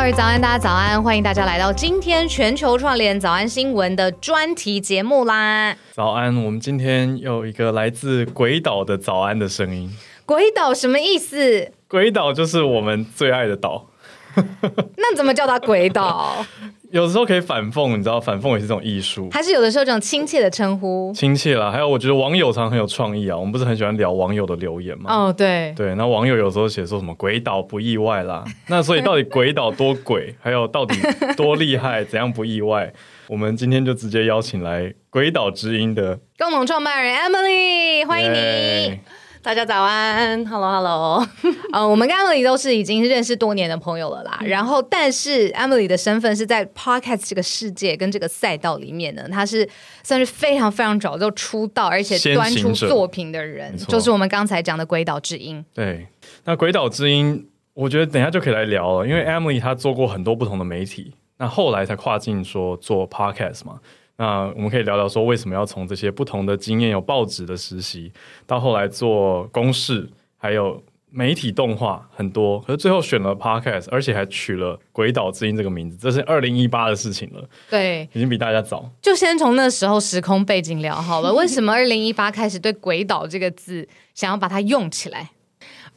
[0.00, 0.06] 早安。
[0.06, 1.02] 哈喽，早安，大家早安。
[1.02, 5.76] 欢迎大家来到今天全球串联早安新闻的专题节目啦。
[5.92, 9.94] 早安，我们今天有一个来自鬼岛的早安的声音。
[10.24, 11.72] 鬼岛什么意思？
[11.86, 13.88] 鬼岛就是我们最爱的岛。
[14.96, 16.46] 那怎么叫它鬼岛？
[16.90, 19.28] 有的时候可以反讽，你知道，反讽也是这种艺术。
[19.30, 21.70] 还是有的时候这种亲切的称呼，亲切啦。
[21.70, 23.36] 还有，我觉得网友常常很有创意啊。
[23.36, 25.08] 我们不是很喜欢聊网友的留言吗？
[25.08, 25.94] 哦，对对。
[25.94, 30.96] 那网友有时候写说什么“鬼岛不意外啦”， 那所以到底鬼岛多鬼，还有到底
[31.36, 32.92] 多厉害，怎样不意外？
[33.28, 38.36] 我们今天就直接邀请来鬼岛之音的共同创办人 Emily，欢迎你。
[38.36, 38.98] Yeah.
[39.42, 41.26] 大家早安，Hello Hello，
[41.72, 44.38] 呃，我们跟 Emily 都是已经认识多年的朋友了啦。
[44.44, 49.66] 然后，但是 Emily 的身份是在 Podcast 这个世界跟这个赛道里面呢，她是
[50.02, 55.58] 算是非常非常早就出道，而且端出作品的人，就是我们刚才讲的《鬼岛之音》。
[55.74, 56.06] 对，
[56.44, 57.38] 那《鬼岛之音》，
[57.72, 63.80] 我觉得等一下就可以来聊了，因为 Emily 她做过很多不同的媒体，那后来才跨境说做 Podcast 嘛。
[64.20, 68.12] 那我们可以聊聊说，为什么要从这些不同的经验，有报纸的实习，
[68.46, 70.06] 到后来做公式，
[70.36, 77.42] 还有媒体动画很多，可是最后选了 Podcast，而且还取了《鬼岛之音》这个名字，这是二零一八的事情了。
[77.70, 78.90] 对，已经比大家早。
[79.00, 85.30] 就先从那时候时空背景聊好了，为什么二零一八开始对“鬼岛”这个字想要把它用起来？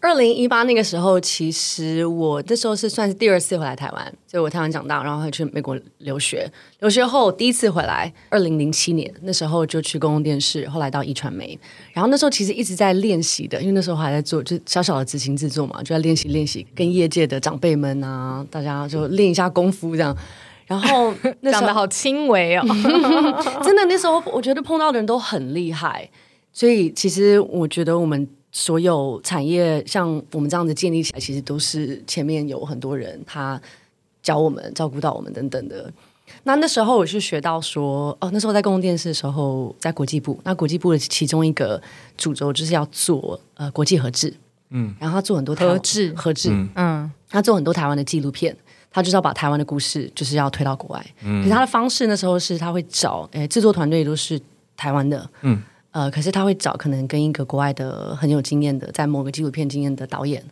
[0.03, 6.46] 二零一八那个时候，其实我那时候是算是第二次回来台湾，所以我台湾长大，然后会去美国留学。
[6.80, 11.58] 留学后第一次回来，二零零七年那时候就去公共电视，后来到一传媒。
[11.94, 20.14] 然后那时候其实一直在练习的，因为那时候还在做，就小小的执行制作嘛，就在练习练习，跟业界的长辈们啊，大家就练一下功夫这样。
[20.68, 22.66] 然后那时候 好轻微哦，
[23.64, 26.09] 真的那时候我觉得碰到的人都很厉害，
[26.52, 28.28] 所以其实我觉得我们。
[28.56, 33.59] 所有产业像我们这样子建立起来，其实都是前面有很多人他
[34.22, 35.91] 教我们、照顾到我们等等的。
[36.44, 41.81] 那那时候我是学到说，哦，那时候在公共电视的时候，在国际部，那国际部的其中一个
[42.16, 44.31] 主轴就是要做呃国际合制，
[44.70, 48.56] 嗯，然后他做很多合制合制，嗯，他做很多台湾的纪录片，
[48.91, 51.06] 他就是要把台湾的故事就是要推到国外。
[51.24, 54.40] 嗯，可是他的方式那时候是他会找，诶，制作团队都是
[54.78, 55.59] 台湾的，嗯。
[55.94, 60.44] 呃，可是他会找可能跟一个国外的很有经验的，在某个纪录片经验的导演，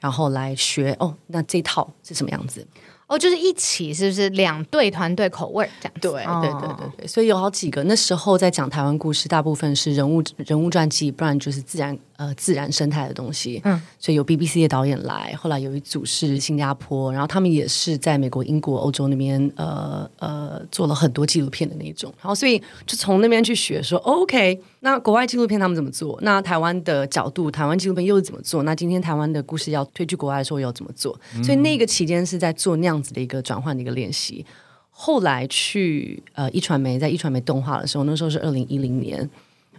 [0.00, 2.66] 然后来学哦，那这套是什么样子？
[3.06, 6.00] 哦，就是一起，是不是两队团队口味这样子？
[6.00, 7.06] 对，对，对，对，对，对。
[7.06, 11.98] 所以有好几个那时候在讲台湾故事，大部分是人物人物传记，不然就是自然。
[12.16, 26.16] 呃，自然生态的东西，嗯，所以有 BBC 的导演来，后来有一组是新加坡，然后他们也是在美国、英国、欧洲那边，呃呃，做了很多纪录片的那种，然后所以就从那边去学说，说 OK，那国外纪录片他们怎么做？
[26.22, 28.62] 那台湾的角度，台湾纪录片又是怎么做？
[28.62, 31.18] 那今天台湾的故事要推去国外的时候要怎么做？
[31.34, 34.46] 嗯、所以那个期间是在做那样子的一个转换的一个练习。
[34.90, 39.28] 后来去呃一传媒，在一传媒动画的时候，那时候是二零一零年。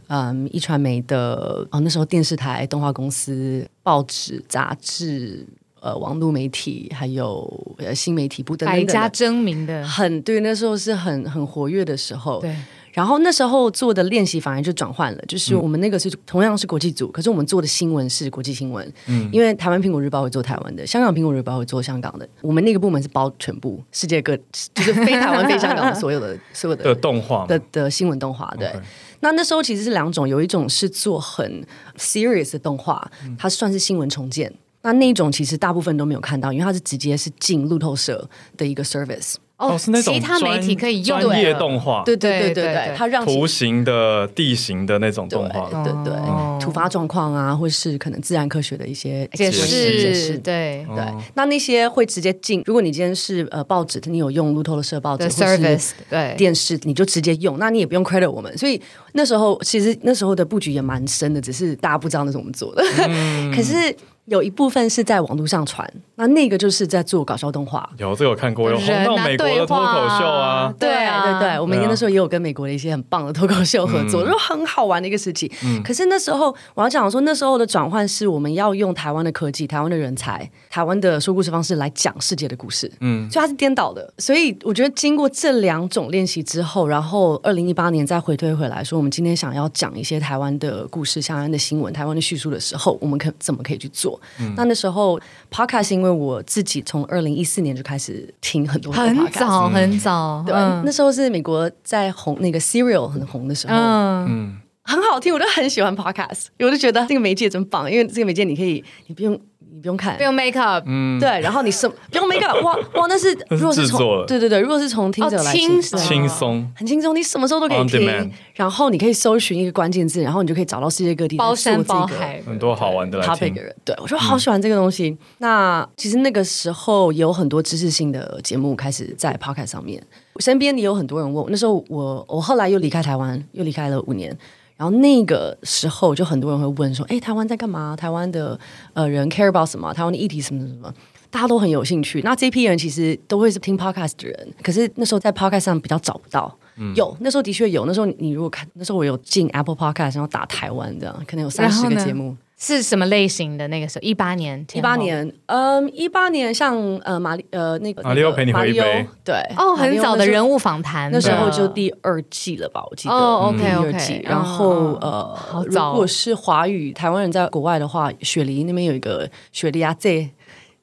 [0.08, 5.46] 嗯，一传媒的哦，那时候电视台、动画公司、报纸、杂志、
[5.80, 10.40] 呃，网络媒体，还有呃新媒体部等等，百家争鸣的，很对。
[10.40, 12.42] 那时候是很很活跃的时候。
[12.42, 12.56] 对。
[12.96, 18.90] 然后那时候做的练习反而就转换了，就是我们那个是同样是国际组，嗯、可是我们做的新闻是国际新闻。
[19.08, 19.30] 嗯。
[19.34, 22.26] 因为台湾苹果日报会做台湾的，香港苹果日报会做香港的。
[22.42, 24.38] 我们那个部门是包全部世界各，
[24.74, 28.70] 就是非台湾、非香港的所有的 所有的的动画的的新闻动画，对。
[28.70, 28.82] Okay.
[29.20, 31.66] 那那时候其实是两种，有一种是做很
[31.98, 34.54] serious 的动画，它算是新闻重建。
[34.84, 46.14] 那那一种其实大部分都没有看到，因为它是直接是进路透社的一个 service，哦，是那种其他媒体可以用专业动画，对对对对对对，它让图形的、地形的那种动画，对对对，
[46.60, 51.06] 突发状况啊，或是可能自然科学的一些解释，解释，对对。
[51.36, 58.58] 那那些会直接进，如果你今天是呃报纸，你有用路透的社报纸或是对电视，你就直接用，那你也不用 credit 我们。
[58.58, 58.82] 所以
[59.14, 62.84] 那时候其实那时候的布局也蛮深的，只是大家不知道那是我们做的。
[63.56, 63.96] 可是。
[64.26, 67.88] 有一部分是在网络上传，那那个就是在做搞笑动画。
[67.98, 75.52] 有这个我看过，有红到美国的脱口秀啊，对啊，对对，我们那时候也有跟美国的一些很棒的脱口秀合作，就很好玩的一个时期。
[75.84, 82.92] 可是那时候我要讲说，那时候的转换是我们要用台湾的科技、台湾的人才、台湾的说故事方式来讲世界的故事。
[83.02, 84.12] 嗯，所以它是颠倒的。
[84.18, 94.15] 所以我觉得经过这两种练习之后，然后二零一八年再回推回来说，我们今天想要讲一些台湾的故事、相关的新闻、台湾的叙述的时候，我们可怎么可以去做？
[94.40, 95.20] 嗯、那那时候
[95.52, 104.58] podcast 因为我自己从二零一四年就开始听很多很很早很早，对，嗯、那时候是美国在红那个 Serial 很红的时候，嗯，嗯。
[104.88, 109.34] 很好听，我就很喜欢 podcast，我就觉得这个媒介真棒，因为这个媒介你可以你不用。
[109.76, 122.42] 你不用看，不用 make up，嗯，对，然后你什 不用 make up，哇哇， 那是如果是从对对对，如果是从听者来轻轻松，很轻松，你什么时候都可以听，然后你可以搜寻一个关键字，然后你就可以找到世界各地包山包海。
[122.46, 125.18] 很多好玩的的人，对我就好喜欢这个东西。
[125.40, 130.02] 那其实那个时候也有很多知识性的节目开始在 podcast 上面，
[130.40, 134.38] 身边也有很多人问我，那时候我我后来又离开台湾，又离开了五年。
[134.78, 137.96] 然后那个时候就很多人会问说：“哎，台湾在干嘛？
[137.96, 138.60] 台湾的
[138.94, 139.94] 呃人 care about 什么？
[139.94, 140.94] 台湾的议题什么什么？
[141.30, 142.22] 大家都很有兴趣。
[142.22, 146.54] 那这批人其实都会是听 podcast 的人，可是那时候在 podcast 上比较找不到。
[146.78, 153.68] 嗯、有那时候的确有，那时候你如果看那时候我有进 Apple Podcast，然后打台湾这样，可能有三十个节目。”是什么类型的？
[153.68, 154.02] 那个时候？
[154.02, 159.36] 一八年，一八年，嗯，一八年像呃马里呃那个马里欧陪你喝一杯，对。
[159.56, 162.84] 哦，很早的人物访谈，那时候就第二季了吧？
[162.90, 163.14] 我记得。
[163.14, 164.22] 哦，OK OK。
[164.26, 170.32] 然后呃，如果是华语台湾人在国外的话，雪梨那边有一个雪梨阿姐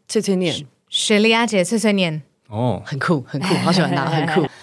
[0.07, 0.55] 碎碎念，
[0.89, 4.47] 雪梨阿姐碎碎念，哦，很酷很酷，好喜欢他，很酷。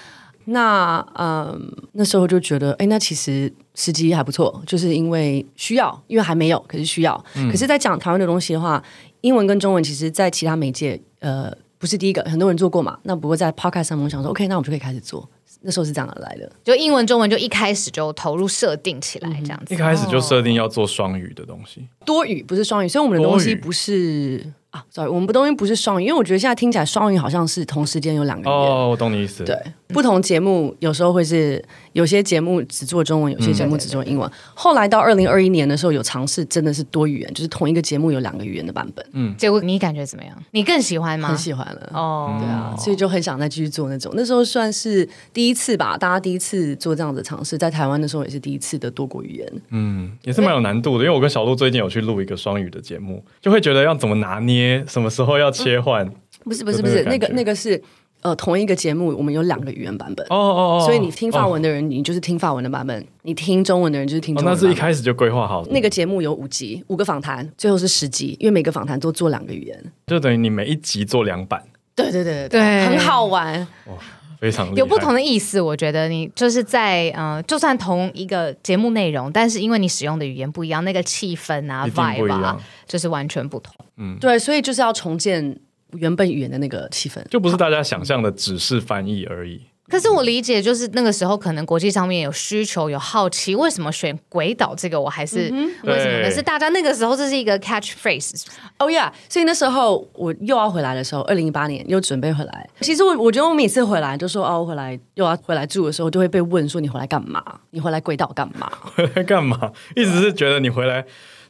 [0.51, 7.25] 那嗯，那时候就觉得，哎，那其实时机还不错，就是因为需要，因为还没有，可是需要。
[7.36, 8.84] 嗯、可是，在讲台湾的东西的话，
[9.22, 12.98] 英文跟中文其实，在其他媒介，呃，不是第一个，很多人做过嘛。
[13.04, 15.30] 那不过在 Podcast 上面，我想说，OK，那我们就可以开始做。
[15.62, 19.74] 那时候是这样来的，就英文、中文就一开始就投入设定起来，这样子。
[19.74, 24.54] 一开始就设定要做双语的东西，多语不是双语，所以我们的东西不是。
[24.71, 28.71] 啊，sorry，我们不东西不是双语，因为我觉得现在听起来双语好像是同时间有两个语言。
[28.71, 29.44] 哦，我懂你意思。
[29.44, 29.56] 对，
[29.88, 31.63] 不同节目有时候会是
[31.94, 34.30] 有些节目只做中文，有些节目只做英文。
[34.54, 39.04] 后来到二零二一年的时候，有尝试真的是多语言，就是同一个节目有两个语言的版本。
[39.14, 40.36] 嗯，结果你感觉怎么样？
[40.52, 41.30] 你更喜欢吗？
[41.30, 41.90] 很喜欢了。
[41.94, 44.14] 哦，对啊，所以就很想再继续做那种。
[44.16, 49.54] 那时候算是第一次吧，大家第一次做这样的尝试，在台湾的时候也是第一次的多国语言。
[49.70, 55.40] 嗯，也是蛮有难度的，因为我跟小鹿最近有去录一个双语的节目，就会觉得要怎么拿捏，什么时候。
[55.40, 56.06] 要切换？
[56.06, 56.14] 嗯、
[56.44, 57.82] 不是不是不是，那个那个是
[58.21, 64.69] 呃同一个节目，我们有两个语言版本哦哦哦，所以你听法文的人，哦、你就是听法文的版本；你听中文的人，就是听中文的版本。
[64.69, 64.69] 哦。
[64.69, 65.66] 那是一开始就规划好。
[65.71, 71.63] 那个节目有五集，五个访谈，最后是十集，因为每个访谈都做两个语言，就等于你每一集做两版。
[71.95, 73.60] 对对对对，对很好玩。
[73.88, 73.94] 哇，
[74.39, 75.60] 非常有不同的意思。
[75.60, 82.57] 我觉得你就是在呃，就算同一个节目内容，但是因为你使用的语言不一样，那个气氛啊，vibe 啊，
[82.88, 83.74] 就是完全不同。
[83.98, 85.57] 嗯，对，所以就是要重建
[85.94, 89.62] 原本语言的那个气氛，就不是大家想象的只是翻译而已。
[89.90, 95.02] 可是我理解，就是那个时候可能国际上面有需求、有好奇，为什么选鬼岛这个？
[95.02, 96.24] 我还是、嗯、为什么？
[96.24, 98.46] 可是大家那个时候这是一个 catch phrase。
[98.78, 102.69] 哦呀，所以那时候我又要回来的时候，二零一八年又准备回来。
[102.81, 107.44] 其实我我觉得我每次回来就说哦，我回来又要回来住的时候，就会被问说你回来干嘛？
[107.72, 108.72] 你回来鬼岛干嘛？
[108.96, 109.72] 回来干嘛？
[109.96, 111.04] 一直是觉得你回来。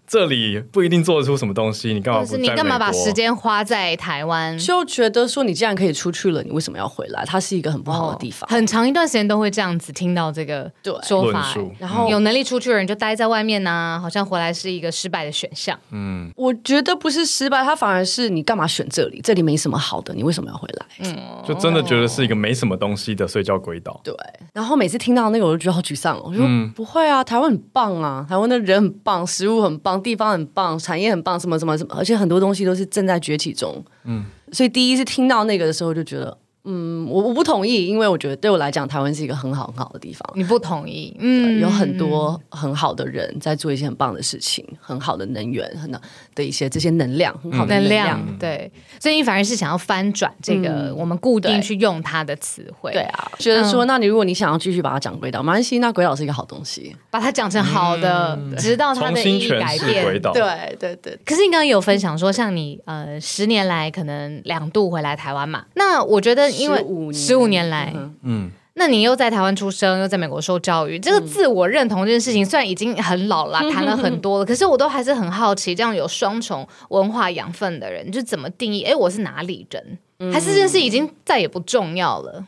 [0.10, 2.42] 这里不一定做得出什么东西，你干嘛不在美国？
[2.42, 4.58] 就是你干嘛把时间花在台湾？
[4.58, 7.24] 就觉得说你既然可以出去了，你为什么要回来？
[7.26, 8.50] 它是一个很不好的地方。
[8.50, 10.72] 哦、很长一段时间都会这样子听到这个
[11.04, 15.78] 说法，然后有能力出去的人就待在外面呢、啊，好像回来是一个失败的选项。
[15.92, 19.22] 嗯，我觉得不是失败，它反而是你干嘛选这里？
[19.24, 20.86] 这里没什么好的，你为什么要回来？
[21.02, 21.16] 嗯，
[21.48, 24.02] 就真的觉得是一个没什么东西的睡觉鬼岛。
[24.04, 24.16] 对，
[24.54, 26.20] 然后每次听到那个，我就觉得好沮丧。
[26.24, 29.99] 我说、嗯、不会啊，台湾很棒啊，台湾的人很棒，食物很棒。
[30.00, 33.84] 地方很棒，产业很棒，什么什么什么，而且很多东西都是正在崛起中。
[34.06, 40.30] 嗯，所以第一次听到那个的时候，就觉得嗯，我我不同意，因为我觉得对我来讲，台湾是一个很好很好的地方。
[40.36, 41.16] 你不同意？
[41.20, 45.90] 嗯，有很多很好的人在做一些很棒的事情，很好的能源，很
[46.36, 48.08] 的一些这些能量，很好的能量。
[48.20, 52.92] 能量对，所以你反而是想要翻转这个我们固定去用它的词汇。
[52.92, 60.06] 对啊，觉得说，那你如果你想要继续把它讲轨道，没关系，那轨道是一个好东西，把它讲成好的，嗯、直到它的意义改变。
[60.22, 61.18] 对对对。
[61.26, 66.50] 可是你刚刚有分享说，像你呃十年来可能两度回来台湾嘛，那我觉得。
[66.60, 66.82] 因为
[67.14, 78.84] 十五年来，嗯，那你又在台湾出生，又在美国受教育，这个自我认同这件事情，虽然已经很老了， 谈了很多了，可是我都还是很好奇，这样有双重文化养分的人，就怎么定义？
[78.84, 80.32] 哎，我是哪里人？
[80.32, 82.46] 还是这件事已经再也不重要了？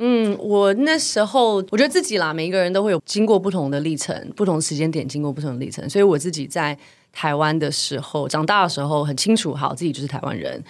[0.00, 6.76] 嗯，我那时候我觉得自己啦，每一个人都会有经过不同的历程，不同时间点经过不同的历程，所以我自己在
[7.12, 10.64] 台湾的时候，长大的时候很清楚，好，自己就是台湾人，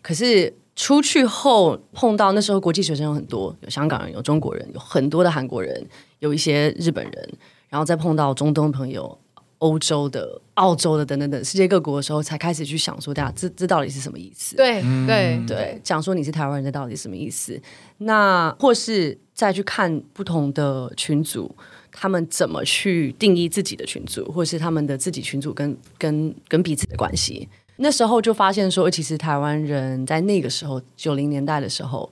[0.00, 0.54] 可是。
[0.76, 5.86] 出去后碰到那时候国际学生有很多，有香港人，有中国人，有很多的韩国人，
[6.18, 7.28] 有一些日本人，
[7.68, 9.16] 然后再碰到中东朋友、
[9.58, 14.56] 欧洲的、澳洲的等等等世界各国的时候，才开始去想说，大家这这到底是什么意思？
[14.56, 17.60] 对对对，讲说你是台湾人，这到底是什么意思？
[17.98, 21.54] 那或是再去看不同的群组，
[21.92, 27.48] 他们怎么去定义自己的群组，或是他们的自己群组跟跟跟彼此的关系？
[27.76, 32.10] 那时候就发现说，其实台湾人在那个时候九零年代的时候，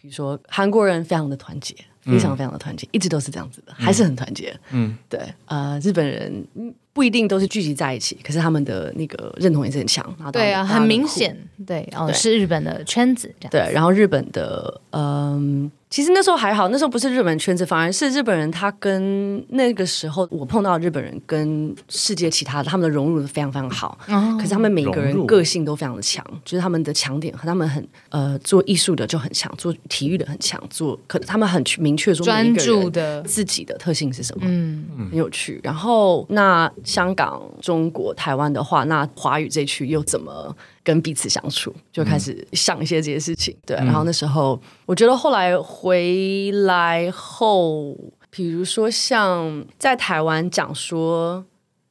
[0.00, 4.58] 比如说韩国人非常的团结，非常非常的团结，嗯、一直都是这样子的，还是很团结。
[4.70, 6.46] 嗯，对，呃，日本人
[6.92, 10.04] 不一定都是聚集在一起，可是他们的那个认同也是很强。
[10.32, 13.50] 对啊，很明显，对，哦，对是日本的圈子这样。
[13.50, 15.70] 对，然后日本的，嗯、呃。
[15.92, 18.50] 其实那时候还好，那时候不是日本圈子，反而是日本人。
[18.50, 23.98] 他跟那个时候我碰到的日本人跟世界其他的，他们的融入的非常非常好。
[24.08, 35.60] 哦、可是他们每一个人个性都非常的强，就是他们的强点和他们很呃做艺术的就很强，做体育的很强，做可他们很明确说专注的自己的特性是什么，嗯，很有趣。
[35.62, 40.56] 然后那香港、中国、台湾的话，那华语这区又怎么？
[40.84, 43.54] 跟彼此相处，就开始想一些这些事情。
[43.54, 47.96] 嗯、对，然后那时候，我觉得后来回来后，
[48.30, 51.44] 比如说像在台湾讲说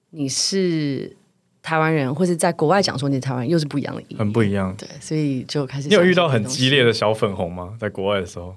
[0.10, 1.16] 你是
[1.62, 4.76] 台湾人，或者在国外讲说你是台湾人，又是不一样的意义，很不一样。
[4.78, 5.88] 对，所以就开始。
[5.88, 7.78] 你有遇到很激烈的小粉红吗？
[7.80, 8.54] 在国外的时候？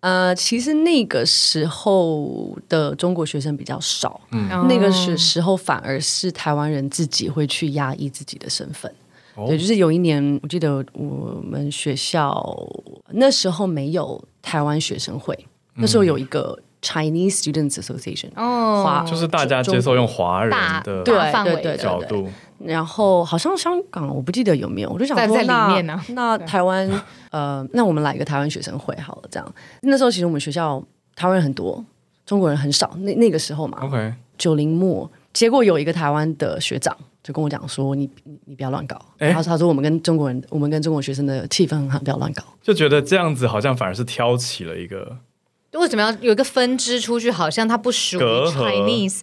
[0.00, 8.92] 呃，其实那个时候的中国学生比较少，嗯，那个时时候反而是台湾人自己会去压抑自己的身份。
[9.46, 12.44] 对，就是有一年，我记得我们学校
[13.10, 15.32] 那时候没有台湾学生会，
[15.74, 20.50] 嗯、那时候有一个 Chinese Students Association，哦，华就是大家接受用华人
[20.82, 26.88] 的对对对角度，然后好像香港我不记得有没有，我就想说在里面呢，那台湾
[27.30, 29.54] 呃，那我们来一个台湾学生会好了，这样。
[29.82, 30.82] 那时候其实我们学校
[31.14, 31.84] 台湾人很多，
[32.26, 36.96] 中国人很少，那那个时候嘛，OK，九零末，结果有一个台湾的学长。
[37.20, 38.98] 就跟我讲说，你你你不要乱搞。
[39.18, 42.42] 然后他说，我们跟中国人，我们跟中国学生的气氛很好，不要乱搞。
[42.62, 45.18] 就觉得这样子好像反而是挑起了一个，
[45.72, 47.30] 为什么要有一个分支出去？
[47.30, 49.20] 好像它不属于 Chinese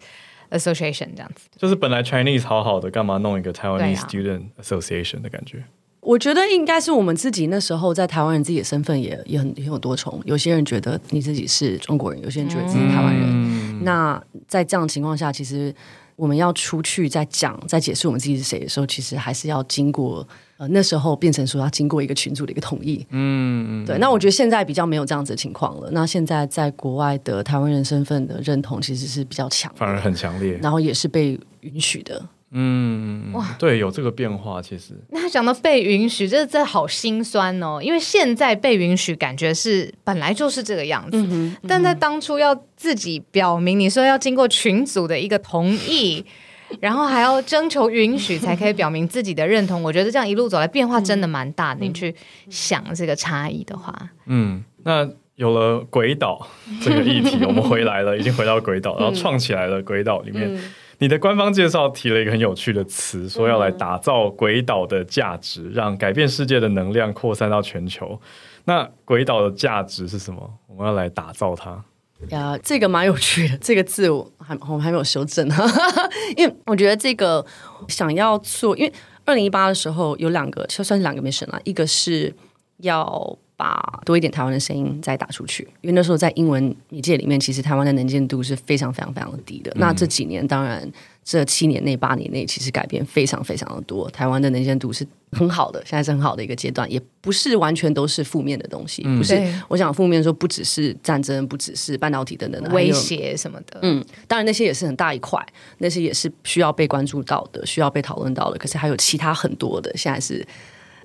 [0.57, 1.47] Association 这样子。
[1.57, 5.63] 就是本来 Chinese 好好的，干嘛弄一个 Taiwanese Student Association 的感觉？
[6.01, 10.21] 我觉得应该是我们自己那时候在台湾人自己的身份也也很也有多重。
[10.25, 13.23] 有些人觉得你自己是中国人，有些人觉得自己是台湾人。
[13.25, 15.73] 嗯、那在这样的情况下，其实。
[16.15, 20.25] 我们要出去再讲、再解释我们自己是谁的时候，其实还是要经过
[20.57, 23.05] 呃那时候变成说要经过一个群组的一个同意。
[23.09, 23.97] 嗯，嗯对。
[23.97, 25.89] 那我觉得现在比较没有这样子的情况了。
[25.91, 32.23] 那现在在国外的台湾人身份的认同其实是比较强，反而很强烈，然后也是被允许的。
[32.57, 34.93] 嗯，哇，对，有这个变化，其实。
[35.09, 46.23] 那他讲到被允许，这这好心酸哦，因为现在被允许，感觉是本来就是这个样子，嗯嗯、但在当初要自己表明，你说要经过群组的一个同意，
[46.79, 51.83] 然后还要征求允许才可以表明自己的认同，我觉得这样一路走来变化真的蛮大的。
[51.83, 52.15] 嗯、你去
[52.49, 53.93] 想这个差异的话，
[54.27, 56.47] 嗯，那有了鬼岛
[56.81, 60.57] 这个议题， 我们回来了，已经回到鬼岛， 然后创起来了鬼岛里面。
[60.99, 68.19] 你的官方介绍提了一个很有趣的词，说要来打造鬼岛的价值，让改变世界的能量扩散到全球。
[68.65, 70.57] 那鬼岛的价值是什么？
[70.67, 71.83] 我们要来打造它。
[72.29, 75.63] 呀，这个蛮有趣的，这个字我还我们还没有修正哈，
[76.37, 77.45] 因为我觉得这个
[77.89, 78.93] 想要做，因为
[79.25, 82.33] 二零一八的时候有两个，就算是两个 mission 啦，一个是
[82.77, 89.71] 要把多一点台湾的声音再打出去，因为那时候在英文媒介里面，其实台湾的能见度是非常非常非常的低的。
[89.71, 90.85] 嗯、那这几年，当然
[91.23, 99.03] 这七年内、八年内，其实改变非常非常的多，台湾的能见度是很好的，现在是很好的一个阶段，也不是完全都是负面的东西。
[99.05, 103.79] 嗯、不是，我想负面说不只是战争，不只是半导体等等的威胁什么的。
[103.83, 105.41] 嗯，当然那些也是很大一块，
[105.77, 108.57] 那些也是需要被关注到的，需要被讨论到的。
[108.57, 110.45] 可是还有其他很多的，现在是。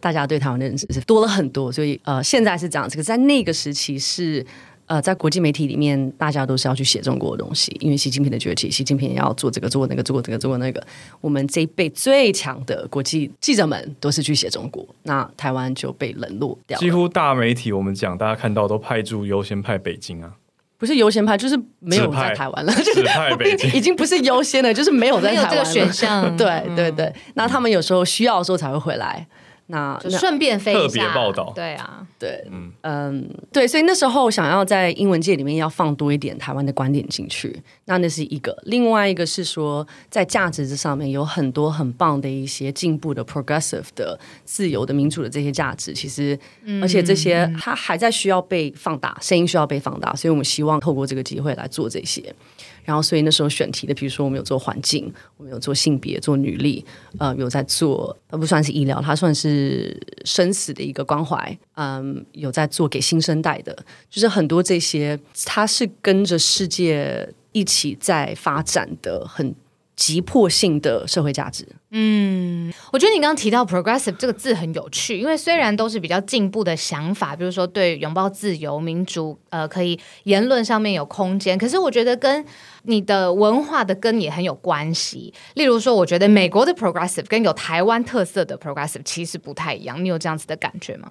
[0.01, 2.97] 大家对台湾的认识是多了很多，所以呃，现在是这样子。
[2.97, 4.45] 可是在那个时期是
[4.87, 10.85] 呃，在国际媒体里面，大家都是要去写中国的东西，因为习近平的崛起，习近平也要做这个做那个做这个做那个。
[11.21, 16.77] 我们这一辈最强的国际记者们都是去写中国，那台湾就被冷落掉。
[16.81, 20.33] 几乎大媒体我们讲，大家看到都派驻优先派北京啊，
[20.77, 25.53] 不是优先派，就是没有在台湾了，就是派北京，已经不是优先了，就是没有在台湾了。
[25.53, 26.37] 没有这个选项。
[26.37, 29.25] 对对对，那他们有时候需要的时候才会回来。
[29.71, 32.71] 那就顺便飞一下，特别报道，对啊，对，嗯。
[32.83, 46.39] 嗯，对，所以那时候想要在英文界里面要放多一点台湾的观点进去，那那是一个，另外一个是说在价值这上面有很多很棒的一些进步的 progressive 的自由的民主的这些价值，其实，
[46.83, 52.35] 而且这些它还在需要被放大，声音需要被放大，所以我们希望透过这个机会来做这些。
[52.85, 56.85] 然后，所以那时候选题的，比如说我们有做环境，我们有做性别，做女力，
[57.19, 63.77] 呃，有在做，呃，不算是医疗，它算是生死的一个关怀，嗯，有在做给新生代的，
[64.09, 69.55] 就是很多这些，它是跟着世界一起在发展的很。
[70.01, 71.69] 急迫性的社会价值。
[71.91, 82.43] 嗯，我觉得你刚刚提到 progressive 这个字很有趣，因为虽然都是比较进步的想法，比如说对拥抱自由、民主，呃，可以言论上面有空间，可是我觉得跟
[82.85, 85.35] 你的文化的根也很有关系。
[85.55, 90.03] 例如说，我觉得美国的 progressive 跟有台湾特色的 progressive 其实不太一样。
[90.03, 91.11] 你有这样子的感觉吗？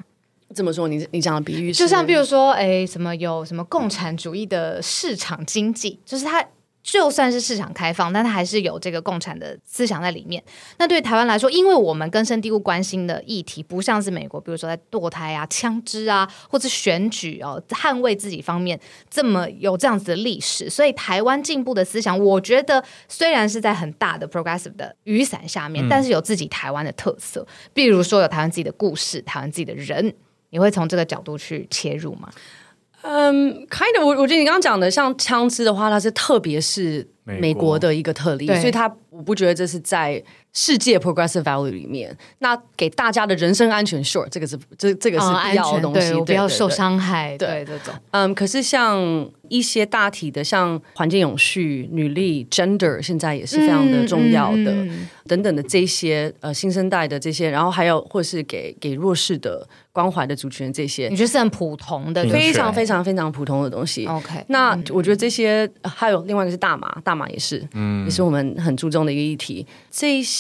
[0.55, 6.43] 这么说，你你讲的比喻，就像比如说，哎，什么有什么共产主义的市场经济，就是它。
[6.81, 10.43] 就算是市场开放，但它还是有这个共产的思想在里面。
[10.77, 30.13] 那对台湾来说，因为我们根深蒂固关心的议题不像是美国，比如说在堕胎啊、枪支啊，或者选举哦、捍卫自己方面这么有这样子的历史，所以台湾进步的思想，我觉得虽然是在很大的 progressive 的雨伞下面，但是有自己台湾的特色，比如说有台湾自己的故事、台湾自己的人，
[30.49, 32.29] 你会从这个角度去切入吗？
[33.01, 40.21] 嗯、um,，kind of，我我觉得你刚刚讲的像枪支的话，它是特别是美国的一个特例，所以它我不觉得这是在
[40.53, 42.15] 世界 progressive value 里面。
[42.39, 47.93] 那给大家的人身安全，sure，这个是这这个是必要的东西，哦、对，对，不要受伤害，对，对，对这种。
[48.11, 59.67] 嗯，um, 可是像一些大体的，像环境永续、女力、gender，现在也是非常的重要的，嗯嗯、等等的这些呃新生代的这些，然后还有或是给给弱势的。
[59.91, 64.05] 关怀的族群这些，你觉得是很普通的，非常非常非常普通的东西。
[64.05, 69.65] OK，那我觉得这些还有另外一个是大麻，大麻也是，嗯，也是我们很注重的一个议题。
[69.91, 70.38] 这一些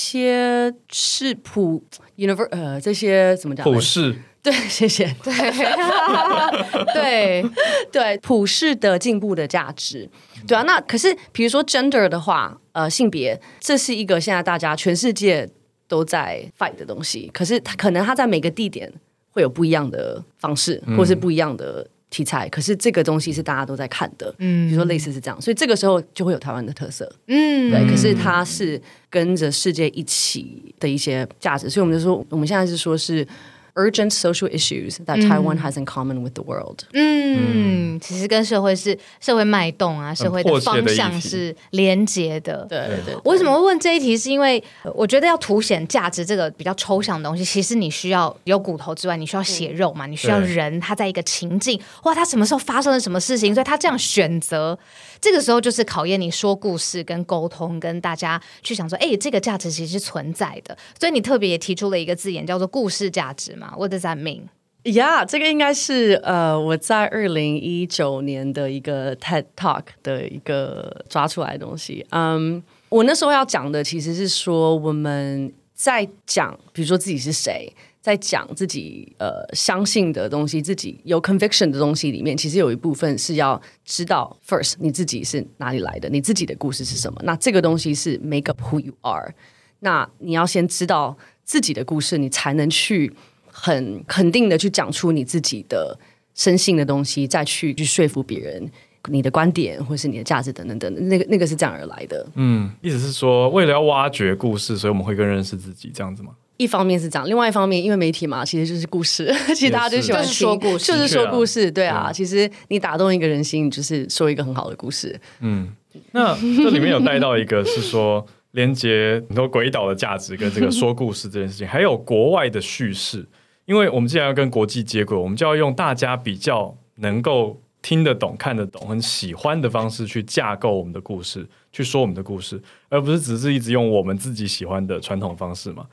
[0.91, 1.83] 是普
[2.17, 3.63] universe 呃，这些怎么讲？
[3.63, 5.33] 普世对， 谢谢，对
[6.93, 7.43] 对
[7.91, 10.09] 对，普世的进步的价值，
[10.47, 10.63] 对啊。
[10.63, 15.49] 那可是比如说 gender 的话，呃，性别，这是一个现在大家全世界
[15.87, 17.29] 都在 fight 的东西。
[17.33, 18.91] 可是它可能它在每个地点。
[19.31, 27.89] 会有不一样的方式，或是不一样的题材，嗯、可是这个东西是大家都在看的，嗯，比如说类似是这样，所以这个时候就会有台湾的特色，嗯，对。
[27.89, 33.27] 可是它是跟着世界一起的一些价值，所以我们就说，我们现在是说是。
[33.75, 36.79] Urgent social issues that Taiwan has in common with the world。
[36.93, 42.65] 嗯，嗯，其实跟社会是社会脉动啊，社会的方向是连接的。
[42.67, 43.15] 对对对。
[43.23, 44.17] 我为什么会问这一题？
[44.17, 44.61] 是因为
[44.95, 54.77] 我觉得要凸显价值这个比较抽象的东西，其实你需要有骨头之外，你需要血肉嘛，嗯、你需要人他在一个情境，哇，他什么时候发生了什么事情，所以他这样选择。
[55.21, 60.77] 这个时候就是考验你说故事、跟沟通、跟大家去想说，哎，这个价值其实是存在的。
[60.99, 63.73] 所以你特别也提出了一个字眼，叫做故事价值嘛。
[63.77, 64.43] What does that mean?
[64.83, 72.05] Yeah，这个应该是呃我在二零一九年的一个 TED Talk 的一个抓出来的东西。
[72.11, 77.71] 嗯我那时候要讲的其实是说我们在讲，比如说自己是谁。
[78.01, 87.19] 在讲自己呃相信的东西，自己有 conviction 的东西里面，其实有一部分是要知道 first 你自己是哪里来的，你自己的故事是什么。
[87.23, 89.33] 那这个东西是 make up who you are。
[89.81, 93.11] 那你要先知道自己的故事，你才能去
[93.45, 95.97] 很肯定的去讲出你自己的
[96.33, 98.71] 深信的东西，再去去说服别人
[99.09, 101.07] 你的观点或是你的价值等等等等。
[101.09, 102.25] 那个那个是这样而来的。
[102.35, 106.31] 嗯，意思是说，为了要挖掘故事，所以我们会更认识自己，这样子吗？
[106.59, 112.07] 一方面是这样，另外一方面，因为媒体嘛，其实就是故事， 其实大家就喜欢就是说故事，就是说故事，对啊。
[112.09, 115.17] 嗯、其实你打动一个人心，就是说一个很好的故事。
[115.39, 115.69] 嗯，
[116.11, 123.25] 那这里面有带到一个是说连接很多鬼岛的价值跟这个说故事这件事情，还有国外的叙事，
[123.63, 135.85] 因为我们既然要跟国际接轨，我们就要用大家比较能够听得懂、看得懂、很喜欢的方式去架构我们的故事，去说我们的故事，而不是只是一直用我们自己喜欢的传统方式嘛。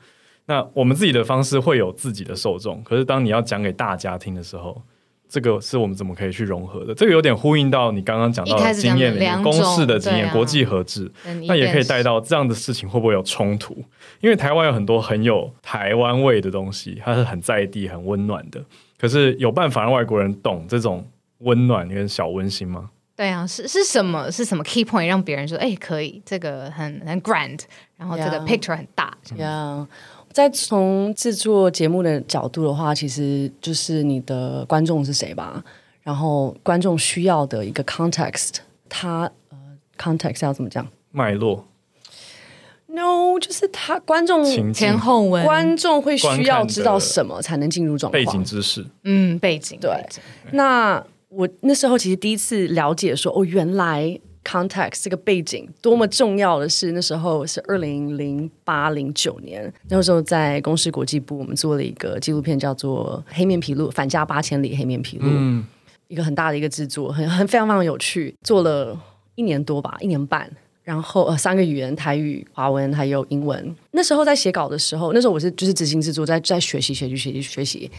[0.47, 4.81] 那我们自己的方式会有自己的受众，可是当你要讲给大家听的时候，
[5.29, 6.95] 这个是我们怎么可以去融合的？
[6.95, 11.11] 这个有点呼应到你刚刚讲到的经验里面，公式的经验、啊、国际合制，
[11.47, 13.75] 那也可以带到这样的事情会不会有冲突？
[14.21, 18.63] 因为台湾有很多很有台湾味的东西，它是很在地、很温暖的。
[18.97, 21.05] 可是有办法让外国人懂这种
[21.39, 22.89] 温暖跟小温馨吗？
[23.17, 24.31] 对啊，是是什么？
[24.31, 27.59] 是什么 key point 让别人说，哎，可以，这个很很 grand，
[27.97, 29.85] 然后这个 picture 很大，这样。
[29.85, 29.87] Yeah.
[30.37, 35.63] 在从制作节目的角度的话，其实就是你的观众是谁吧，
[36.03, 39.57] 然后观众需要的一个 context，他呃
[39.97, 40.87] context 要怎么讲？
[41.09, 41.65] 脉络
[42.85, 48.23] ？No，就是他观众前后文，观众会需要知道什么才能进入状况？
[48.23, 49.89] 背景知识，嗯，背景对。
[50.51, 54.19] 那我那时候其实第一次了解说，哦，原来。
[54.47, 65.65] Context 这个背景多么重要的是，那时候是二零零八零九年，那时候在公司国际部，我们做了一个纪录片，叫做《黑面琵鹭返家八千里》，黑面琵鹭，嗯，
[66.07, 68.97] 一个很大的一个制作，很很非常非常有趣，做了
[69.35, 70.49] 一年多吧，一年半，
[70.81, 73.75] 然后呃三个语言，台语、华文还有英文。
[73.91, 77.91] 那时候在写稿的时候，那时候我是就是执行制作，在在学习学习学习学习，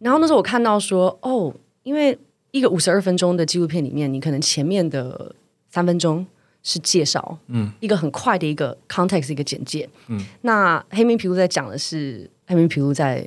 [0.00, 2.18] 然后那时候我看到说，哦，因为
[2.50, 5.34] 一个五十二分钟的纪录片里面，你可能前面的。
[5.72, 6.24] 三分钟
[6.62, 13.26] 是介绍，嗯，一个很快的一个 context，一个简介，嗯，那黑面皮鹭在讲的是黑面皮鹭在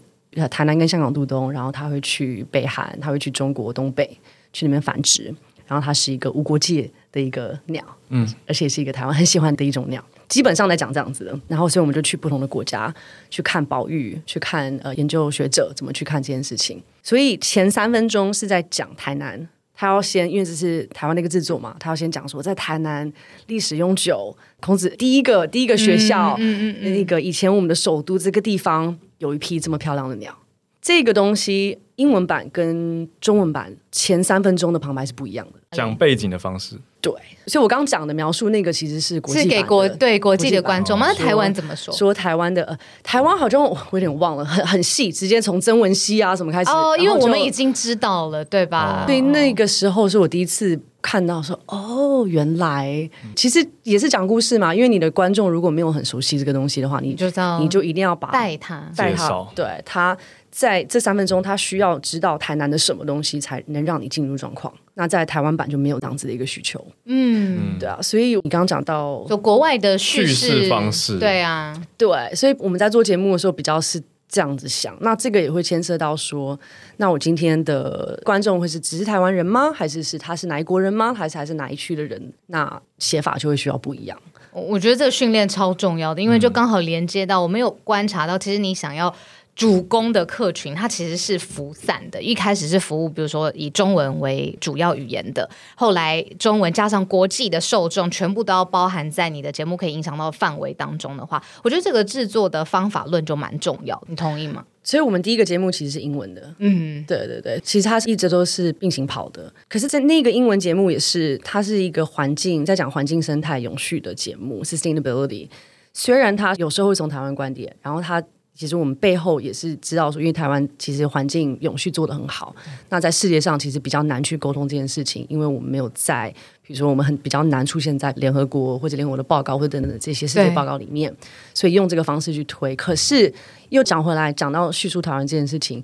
[0.52, 4.06] 台南跟香港渡冬，然后他会去北韩，他会去中国东北
[4.54, 5.34] 去那边繁殖，
[5.66, 12.94] 然后它是一个无国界的一个鸟，嗯，而且是一个台湾很喜欢的一种鸟，基本上在讲这样子的，然后所以我们就去不同的国家
[13.30, 19.48] 去看保育，去看呃研究学者怎么去看这件事情，所以前三分钟是在讲台南。
[19.76, 23.12] 他要先，因为这是台湾的一个制作嘛，他要先讲说，在台南
[23.48, 30.38] 历史悠久，孔子第一个第一个学校，嗯嗯嗯，那个以前我们的首都这个地方有一批这么漂亮的鸟，
[30.82, 36.76] 这个东西英文版跟中文版前三分钟的旁白是不一样的，讲背景的方式。
[37.00, 37.14] 对，
[37.46, 41.06] 所以我刚刚讲的描述那个其实是国际是给国对国际的观众吗？
[41.08, 41.94] 那台湾怎么说？
[41.94, 49.04] 说台湾的呃，台湾好像我有点忘了，很很细，直接从曾文熙啊什么开始哦，因为我们已经知道了，对吧？
[49.06, 54.74] 对，那个时候是我第一次看到说，哦，原来其实也是讲故事嘛。
[54.74, 57.28] 因为你的观众如果没有很熟悉这个东西的话，你就
[57.60, 60.18] 你就一定要把带他带他，对他。
[60.56, 64.74] 在这三分钟，他需要知道台南的什么东西才能让你进入状况。
[64.94, 66.82] 那在台湾版就没有这样子的一个需求。
[67.04, 68.00] 嗯，对啊。
[68.02, 72.34] 所以你刚刚讲到就国外的叙事，叙事方式，对啊，对。
[72.34, 74.96] 所以我们在做节目的时候比较是这样子想。
[75.02, 76.58] 那这个也会牵涉到说，
[76.96, 79.74] 那我今天的观众会是只是台湾人吗？
[79.76, 81.14] 还是是他是哪一国人吗？
[81.14, 82.32] 还是还是哪一区的人？
[82.46, 84.18] 那写法就会需要不一样。
[84.54, 89.14] 我觉得这个训练超重要的，因为就刚好连接到我没有观察到，其实你想要。
[89.56, 92.22] 主攻的客群，它其实是分散的。
[92.22, 104.02] 一开始是服务，比如说以中文为主要语言的，后来中文加上国际的受众，全部都要包含在你的节目可以影响到范围当中的话，我觉得这个制作的方法论就蛮重要。
[104.10, 104.66] 你同意吗？
[104.84, 109.52] 所以我们第一个节目其实是英文的，嗯，对对对，其实它一直都是并行跑的。
[109.70, 115.48] 可是，在那个英文节目也是，它是一个环境，在讲环境生态永续的节目，sustainability。
[115.94, 118.22] 虽然它有时候会从台湾观点，然后它。
[118.56, 122.56] 其实我们背后也是知道说，因为台湾其实环境永续做得很好，
[122.90, 131.14] 那在世界上其实比较难去沟通这件事情，因为我们没有在，比如说我们很比较难出现在联合国或者联合国的报告或者等等的这些世界报告里面，
[131.54, 132.74] 所以用这个方式去推。
[132.78, 133.32] 可是
[133.70, 135.84] 又讲回来，讲到叙述台湾这件事情。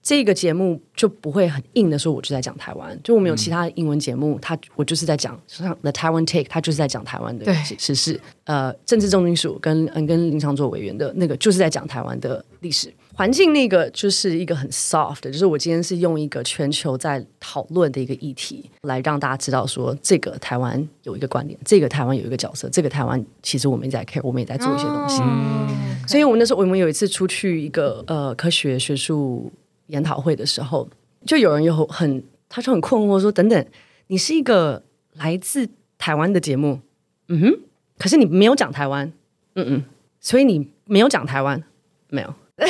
[0.00, 2.98] 这个节目就不会很硬的说，我就在讲台湾。
[3.04, 8.18] 就我们有其他的英文节目，他我就是在讲，像 The Taiwan Take，他就是在讲台湾的时事。
[8.44, 13.52] 呃，政治重金属跟嗯跟林长佐委员的那个，就是在讲台湾的历史环境。
[13.52, 25.20] 那个就是一个很 soft 的，就是我今天是用一个全球在讨论的一个议题，来让大家知道说，这个台湾有一个观点，这个台湾有一个角色，这个台湾其实我们也在 care，我们也在做一些东西。
[25.22, 25.68] 嗯、
[26.06, 29.52] 所以我们那时候我们有一次出去一个呃科学学术。
[29.88, 30.88] 研讨会的时候，
[31.26, 33.66] 就有人有很，他就很困惑说：“等等，
[34.06, 34.82] 你是一个
[35.14, 36.80] 来自台湾的节目，
[37.28, 37.58] 嗯哼，
[37.98, 39.12] 可是你没有讲台湾，
[39.54, 39.84] 嗯嗯，
[40.20, 41.62] 所以你没有讲台湾，
[42.08, 42.34] 没有，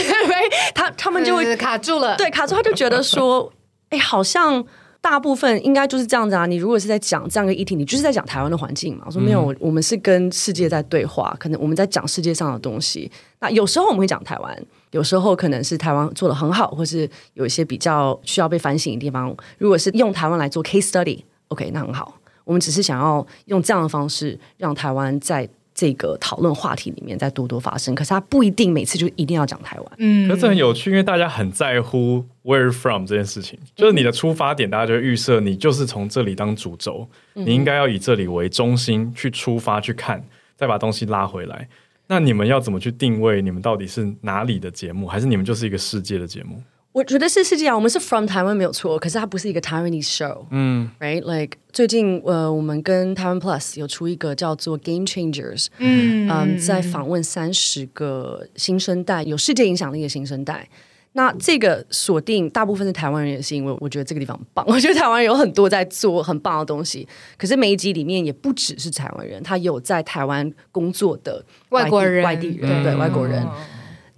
[0.75, 3.53] 他他们就会卡住了，对，卡住，他就觉得说，
[3.91, 4.67] 哎，好像。
[5.11, 6.45] 大部分应该就是这样子啊！
[6.45, 9.05] 你如果是在讲这样一个议题，你就是在讲台湾的环境嘛。
[9.07, 13.11] 我说没有，我们是跟世界在对话，可能我们在讲世界上的东西。
[13.41, 19.35] 那有时候我们会讲台湾，有时候可能是台湾做的很好，或是有一些比较需要被反省的地方。
[19.57, 22.15] 如果是用台湾来做 case study，OK，那很好。
[22.45, 25.49] 我们只是想要用这样的方式让台湾在。
[25.79, 29.93] 这个讨论话题里面再多多发生，可是他不一定每次就一定要讲台湾。
[29.99, 40.21] 嗯，可是很有趣，因为大家很在乎 where from 这件事情，就是你的出发点，大家就会预设你就是从这里当主轴，嗯、你应该要以这里为中心去出发去看，
[40.57, 41.69] 再把东西拉回来。
[42.09, 43.41] 那你们要怎么去定位？
[43.41, 46.61] 你们到底是哪里的节目，还是你们就是一个世界的节目？
[46.93, 60.69] 我觉得是世界啊，我们是 from 台湾没有错，可是它不是一个 Taiwanese show，嗯，right？Like 最近呃，我们跟台湾 Plus 有出一个叫做 Game Changers，嗯嗯，在访问三十个新生代有世界影响力的新生代。
[61.13, 64.65] 那这个锁定大部分是台湾人，也是因为我觉得这个地方很棒。
[64.69, 73.43] 我觉得台湾人有很多在做很棒的东西，可是每一集里面也不只是台湾人，他有在台湾工作的外，外国人、外地人，对，对外国人。
[73.45, 73.51] 嗯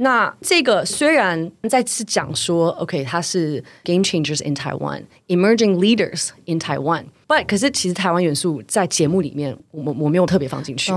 [0.02, 10.90] 那这个虽然再次讲说，OK，它是 Game Changers in Taiwan，Emerging Leaders in Taiwan，but 可是其实台湾元素在节目里面，我我没有特别放进去。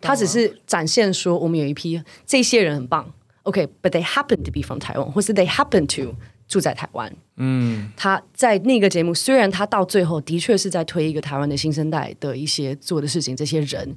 [0.00, 3.08] 它只是展现说，我们有一批这些人很棒
[3.44, 6.16] ，OK，but、okay, they happen to be from Taiwan，或是 they happen to
[6.48, 7.12] 住在台湾。
[7.36, 13.94] 嗯，他在那个节目，虽然他到最后的确是在推一个台湾的新生代的一些做的事情，这些人，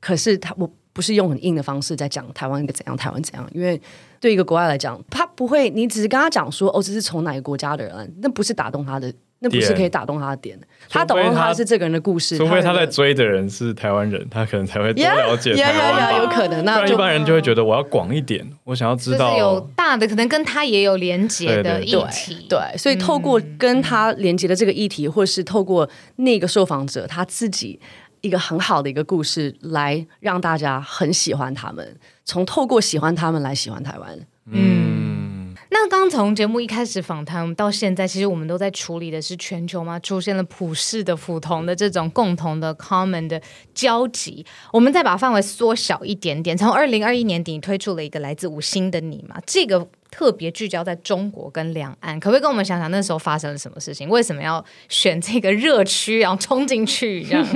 [0.00, 0.70] 可是他我。
[0.92, 3.80] 不是用很硬的方式在讲台湾一个怎样，台湾怎样，因为
[4.18, 10.58] 对一个国外来讲，他不会，你只是跟他讲说，哦，这是从哪个国家的人，那不是打动他的，那不是可以打动他的点。
[10.88, 15.94] 他打动他是这个人的故事，除非他在追的人是台湾人，他可能才会多了解台湾。
[15.94, 22.46] Yeah, yeah, yeah, 有可能，那一般人就会觉得我要广一点，我想要知道有大的，可能跟他也有连接的议题。
[22.48, 27.78] 对，所以透过跟他连接的这个议题，或是透过那个受访者他自己。
[28.20, 34.18] 一个很好的一个故事，来让大家很喜欢他们，从透过喜欢他们来喜欢台湾。
[34.46, 39.98] 嗯，那刚从节目一开始访谈到现在，其实我们都在处理的是全球嘛？
[40.00, 43.40] 出现了普世的、普通的这种共同的 common 的
[43.74, 44.44] 交集。
[44.72, 49.88] 我们再把范围缩小一点点，从二零二一年底推出了一个来自五星的你嘛，这个。
[50.10, 54.08] 特别聚焦在中国跟两岸，可不可以跟我们想想那时候发生了什么事情？
[54.08, 57.22] 为什么要选这个热区，然后冲进去？
[57.22, 57.46] 这样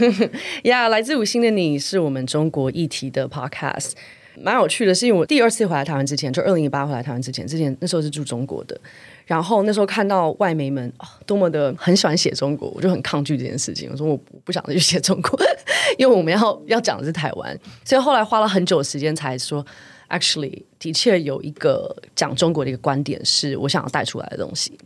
[0.64, 3.92] 呀，来自五星的你是我们中国议题的 podcast，
[4.40, 4.94] 蛮有趣的。
[4.94, 8.80] 是因为我第二次回来台湾之前，就二零一八回来台湾之前，之前那时候是住中国的，
[9.26, 13.90] 然后那时候看到外媒们、哦、多么的很喜欢写中国，我就很抗拒这件事情。
[13.92, 15.38] 我说我不想再去写中国，
[15.98, 19.64] 因为我们要要讲的是台湾，所以后来花了很久时间才说。
[20.08, 24.78] Actually，的确有一个讲中国的一个观点是我想要带出来的东西，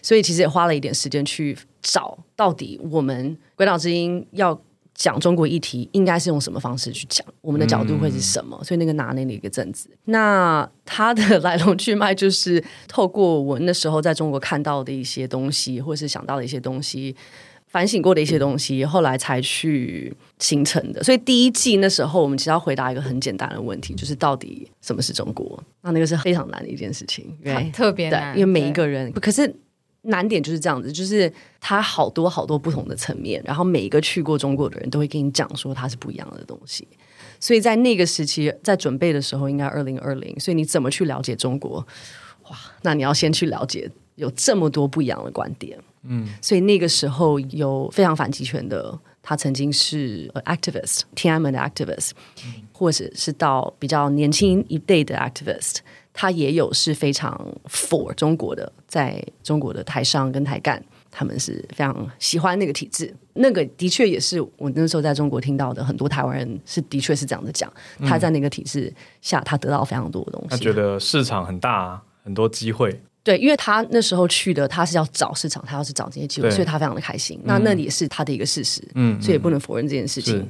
[0.00, 4.58] 所以其实也花了一点时间去找到底我们鬼岛之音要
[4.94, 8.56] 讲中国议题应该是用什么方式去讲，我们的角度会是什么？
[8.60, 9.90] 嗯、所以那个拿捏了一个阵子。
[10.06, 17.14] 那它的来龙去脉就是透过我那时候在中国看到的一些东西，或是想到的一些东西。
[17.70, 21.02] 反省过的一些东西，后来才去形成的。
[21.04, 25.62] 所以第一季那时候，我们其实要回答一个很简单的问题，就是到底什么是中国？
[25.82, 29.12] 那那个是非常难的一件事情，对，特别难，因为每一个人。
[29.12, 29.54] 可是
[30.02, 36.88] 难点就是这样子，就是它好多好多不同的层面，然后每一个去过中国的人都会跟你讲说它是不一样的东西。
[37.38, 40.34] 所以在那个时期，在准备的时候，应该二零二零。
[40.40, 41.86] 所以你怎么去了解中国？
[42.50, 45.78] 哇，那你要先去了解有这么多不一样的观点。
[46.02, 52.12] 嗯，所以那个时候有非常反极权的，他曾经是 activist，天安门的 activist，
[52.72, 55.76] 或者是到比较年轻一辈的 activist，
[56.12, 63.14] 他也有是非常 for 中国的，在中国的台商跟台干，他们是非常喜欢那个体制。
[63.34, 73.00] 那个的确也是我那时候在中国听到的，很多台湾人是的确是这样的讲，他在那个体制下，他得到非常多的东西，他觉得市场很大，很多机会。
[73.22, 77.38] 对，因为他那时候去的，他是要找市场，他要是找这些机会，所以他非常的开心。
[77.40, 80.48] 嗯、那那里也是他的一个事实，嗯，所以也不能否认这件事情。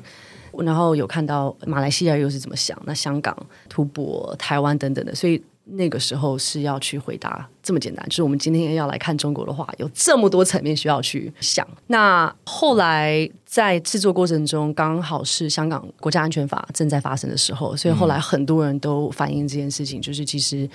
[0.59, 3.37] 然后有看到马来西亚又是怎么想，那香港、
[3.69, 8.05] 吐蕃、台湾等等的，所以那个时候是要去回答这么简单。
[8.09, 11.67] 就是我们今天要来看中国的话，有这么多层面需要去想。
[11.89, 20.69] 那后来在制作过程中，刚好是香港国家安全法正在发生的时候，所以后来很多人都反映这件事情，就是其实。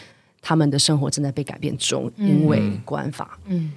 [0.45, 3.39] 他们的生活正在被改变中，因为国安法。
[3.45, 3.71] 嗯，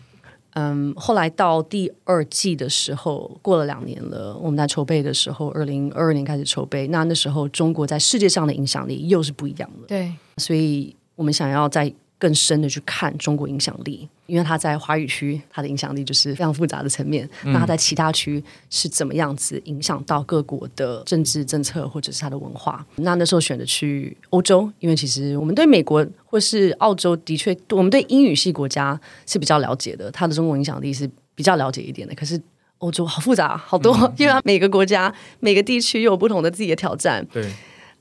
[0.52, 11.90] 嗯，后来到第二季的时候，过了两年了，我们在筹备的时候，二零二二年开始筹备，那那时候中国在世界上的影响力又是不一样的，对，所以我们想要在。
[12.18, 17.28] 更深的去看中国影响力，因为它在华语区，它的影响力就是非常复杂的层面。
[17.44, 22.84] 嗯、那它在其他区是怎么样子影响到各国的政治政策或者是它的文化？
[22.96, 32.12] 那那时候选择去欧洲，因为其实我们对美国或是澳洲的确，我们对英语系国家是比较了解的，它的中国影响力是比较了解一点的。
[32.16, 32.40] 可是
[32.78, 37.24] 欧洲好复杂，好多，嗯、 因为每个国家每个地区又有不同的自己的挑战。
[37.32, 37.48] 对。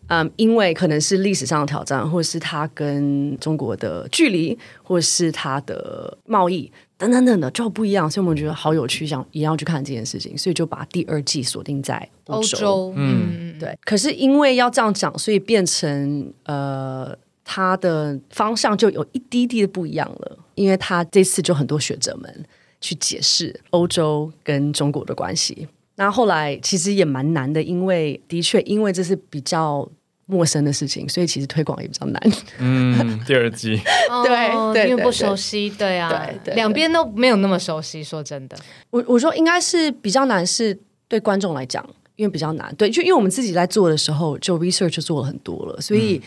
[0.08, 12.94] 嗯，um, 因为可能是历史上的挑战，或是它跟中国的距离，或是它的贸易等等等的就不一样，所以我们觉得好有趣，想也要去看这件事情，所以就把第二季锁定在欧洲。
[12.96, 13.78] 嗯，对。
[13.84, 22.46] 可是因为要这样讲，所以变成呃，它的方向就有一滴滴的不一样了，因为他这次就很多学者们
[22.82, 25.68] 去解释欧洲跟中国的关系。
[25.98, 29.86] 那后来其实也蛮难的，因为的确，因为这是比较
[30.28, 32.32] 陌生的事情，所以其实推广也比较难。
[32.60, 33.80] 嗯，第二季，
[34.24, 36.10] 对对，因为不熟悉，对啊，
[36.44, 38.04] 对，两边都没有那么熟悉。
[38.04, 38.56] 说真的，
[38.92, 41.84] 我我说应该是比较难，是对观众来讲，
[42.16, 42.74] 因为比较难。
[42.76, 46.22] 对，就因为我们自己在做的时候，就 research 就做了很多了，所以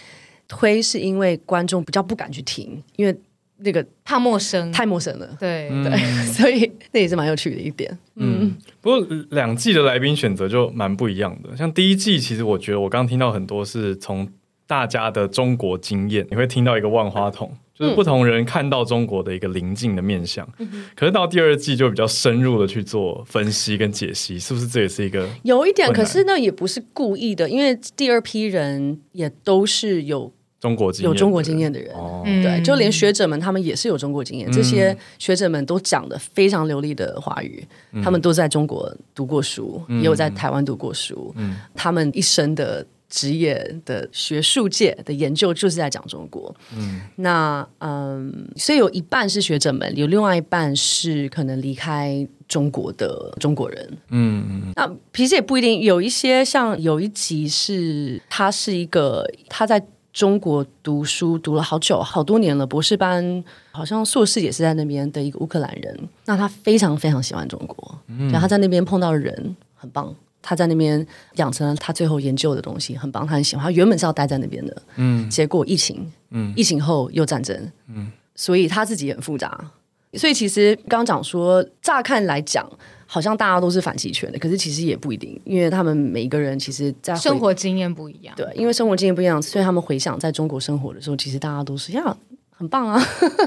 [0.48, 3.16] 推是因为观众比较不敢去听，因为。
[3.62, 5.28] 那个怕陌生，太陌生了。
[5.38, 5.98] 对、嗯、对，
[6.32, 7.90] 所以那也是蛮有趣的一点。
[8.16, 11.56] 嗯，嗯不过两季的来宾选择就蛮不一样的。
[11.56, 14.28] 像第一季，其实我觉得我刚刚听到很多是从
[14.66, 20.48] 大家的中国经验，你会听到一个万花筒，就是不同人看到中国的一个临近的面相。
[20.58, 25.92] 嗯、可是到第二季就比较深入的去做分析跟解析，是不是这也是一个有一点？
[25.92, 30.32] 可是那也不是故意的，因为第二批人也都是有。
[30.60, 34.46] 中国经有中国经验的人，哦、对，就连学者们他们也是有中国经验。
[34.50, 41.32] 嗯、这些学者们都讲的非常流利的华语，嗯、他们都在中国读过书，嗯、也有在台湾读过书。
[41.36, 46.54] 嗯、他们一生的职业的学术界的研究就是在讲中国。
[46.76, 53.98] 嗯，那嗯，所以有一半是学者们，有另外一半是可能离开中国的中国人。
[54.10, 59.82] 嗯嗯，那其实也不一定，有一些像有一集是他是一个他在。
[60.12, 66.08] 中国读书读了好久，好多年了，博士班好像硕士也是在那边的一个乌克兰人。
[66.24, 73.64] 那他非常非常喜欢中国，嗯，然后他在那边碰到的人很棒，他在那边养成了他最后研究的东西，很棒，他很喜欢。
[73.64, 79.70] 他原本是要待在那边的，嗯，结果疫情，嗯，疫情后又战争，嗯，所以他自己也很复杂。
[80.14, 82.68] 所以其实刚刚讲说，乍看来讲。
[83.12, 88.32] 好像大家都是反极权的，可是其实也不一定，因为他们每一个人其实在生活经验不一样。
[88.36, 92.16] 对，因为生活经验不一样，所以他们回想在中国生活的时候，其实大家都是呀，
[92.56, 93.04] 很棒啊。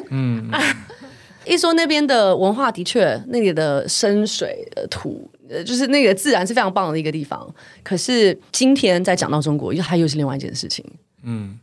[0.09, 0.51] 嗯，
[1.47, 5.31] 一说那边的文化的确，那里的山水土，
[5.65, 7.49] 就是那个自然是非常棒的一个地方。
[7.83, 10.83] 可是今天再讲到中国，又它又是另外一件事情。
[11.23, 11.57] 嗯。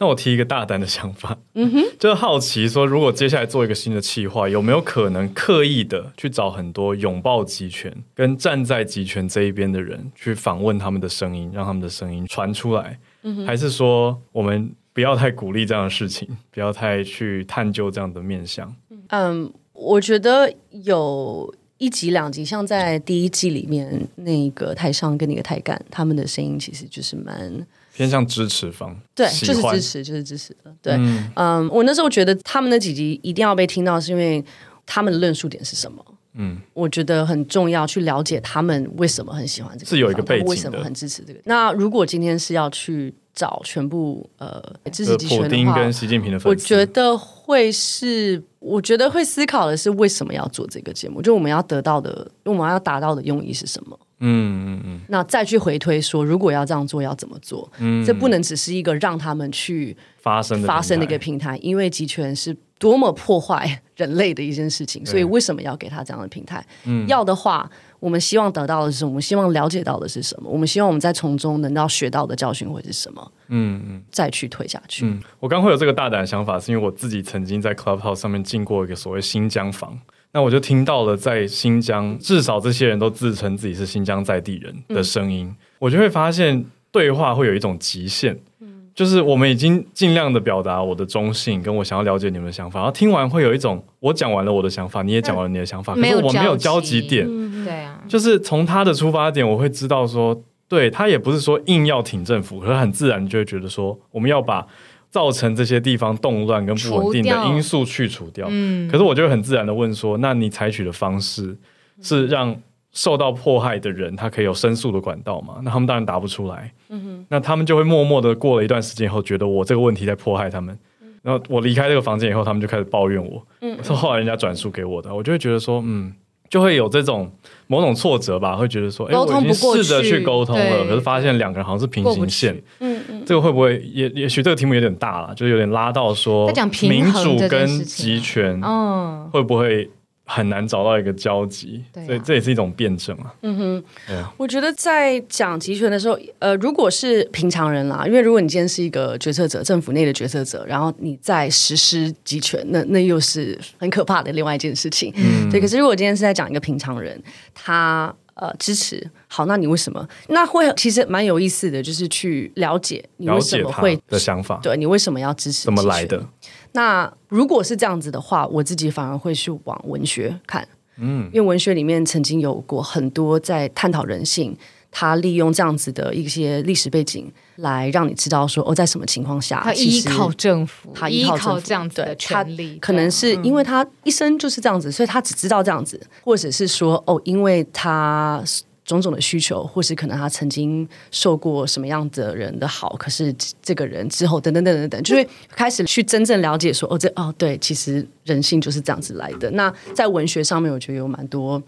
[0.00, 12.98] 那我提一个大胆的想法，嗯哼， 就是好奇说，如果接下来做一个新的企划，有没有可能刻意的去找很多拥抱集权跟站在集权这一边的人，去访问他们的声音，让他们的声音传出来？
[13.24, 18.74] 嗯哼，还是说我们不要太鼓励这样的事情，不要太去探究这样的面相？
[19.08, 20.50] 嗯，我觉得
[20.82, 27.66] 有一集两集，像在第一季里面那个台上跟那个台干，他们的声音其实就是蛮。
[28.00, 30.74] 偏向支持方，对，就是支持，就是支持的。
[30.80, 34.42] 对，嗯，嗯，我那时候觉得他们那几集一定要被听到，是因为
[34.86, 36.02] 他们的论述点是什么？
[36.32, 41.40] 嗯，我觉得很重要，去了解他们为什么很喜欢这个，是有一个背景的，为什么很支持这个。
[41.44, 53.98] 那如果今天是要去找全部呃支持集权的话，跟习近平的，我觉得会是，我觉得会思考的是为什么要做这个节目，就我们要得到的，我们要达到的用意是什么？
[54.20, 57.70] 嗯嗯嗯，那再去回推说，如果要这样做，要怎么做？
[57.78, 66.64] 嗯，这不能只是一个让他们去发生发生的一个平台，因为集权是多么破坏人类的一件事情，所以为什么要给他这样的平台？
[66.84, 69.10] 嗯，要的话，我们希望得到的是什么？
[69.10, 70.50] 我们希望了解到的是什么？
[70.50, 73.32] 我们希望我们在从中能到学到的教训会是什么？
[73.48, 75.06] 嗯嗯，再去推下去。
[75.06, 79.98] 嗯，我刚会有这个大胆的想法，是因为我自己曾经在 Clubhouse 上面进过一个所谓新疆房。
[80.32, 97.26] 那我就听到了，在新疆，至少这些人都自称自己是新疆在地人的声音，嗯、我就会发现对话会有一种极限，嗯、就是我们已经尽量的表达我的中性，跟我想要了解你们的想法，然后听完会有一种我讲完了我的想法，你也讲完了你的想法，可是我没有交集点，
[97.64, 104.64] 对啊，就是从他的出发点，我会知道说，对他也不是说硬要挺政府，可是很自然就会觉得说，我们要把。
[105.10, 108.46] 造成这些地方动乱跟不稳定的因素去除掉。
[108.48, 111.56] 嗯，可是我就很自然的问说，那你采取的方式
[112.00, 112.56] 是让
[112.92, 115.60] 受到迫害的人他可以有申诉的管道吗？
[115.62, 116.72] 那他们当然答不出来。
[116.88, 120.78] 嗯哼，那他们就会默默的过了一段时间后，觉得我这个问题在迫害他们。
[121.22, 123.46] 然后我离开这个房间以后，他们就开始抱怨我。
[123.60, 126.14] 嗯，是后来人家转述给我的，我就会觉得说，嗯。
[126.50, 127.30] 就会有这种
[127.68, 132.54] 某种挫折吧，会觉得说，哎，我已经试着去沟通了，可是发现两个人好像是平行线。
[132.80, 139.88] 嗯嗯，这个会不会也也许这个题目有点大了，就有点拉到说民主跟集权，嗯，会不会？
[140.32, 143.34] 很难找到一个交集，啊、所以这也是一种辩证啊。
[143.42, 155.12] 嗯哼，对我觉得在讲集权的时候，呃，如果是平常人啦，因为如果你今天是一个决策者，政府内的决策者，然后你在实施集权，那那又是很可怕的另外一件事情。
[155.16, 155.60] 嗯，对。
[155.60, 157.20] 可是如果今天是在讲一个平常人，
[157.52, 160.08] 他呃支持，好，那你为什么？
[160.28, 166.24] 那会其实蛮有意思的，就是去了解你为什么会的想法，对你为什么要支持，怎么来的？
[166.72, 170.66] 那如果是这样子的话，我自己反而会去往文学看，
[170.98, 174.56] 嗯，因为文学里面曾经有过很多在探讨人性，
[174.90, 188.42] 他利用这样子的一些历史背景来让你知道说哦，在什么情况下他依靠政府，他依靠，依靠这样子的权力，可能是因为他一生就是这样子，嗯，所以他只知道这样子，或者是说哦，因为他。
[188.84, 199.50] 种种的需求，或是可能他曾经受过什么样的人的好，可是这个人之后等等等等等，就会开始去真正了解说，哦，这哦对，其实人性就是这样子来的。
[199.52, 201.62] 那在文学上面，我觉得有蛮多。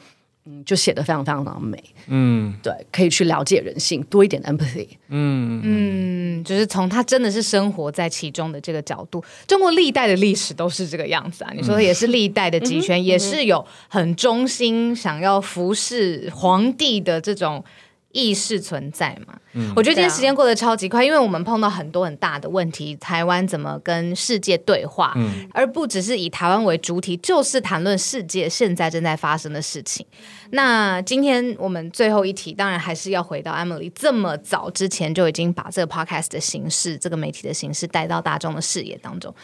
[0.44, 11.52] 嗯，就写得非常非常的美，嗯，对，可以去了解人性多一点 empathy，嗯嗯，就是从他真的是生活在其中的这个角度，中国历代的历史都是这个样子啊。
[11.54, 17.64] 你说的也是历代的集权，嗯、也是有很忠心想要服侍皇帝的这种。
[18.12, 19.34] 意识存在嘛？
[19.54, 30.06] 嗯，我觉得今天时间过得超级快，因为我们碰到很多很大的问题，台湾怎么跟世界对话，嗯，而不只是以台湾为主体，就是谈论世界现在正在发生的事情。
[30.50, 39.34] 那今天我们最后一题，当然还是要回到 Emily 这么早之前就已经把这个 podcast 的形式，这个媒体的形式带到大众的视野当中。